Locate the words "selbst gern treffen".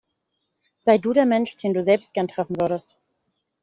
1.83-2.59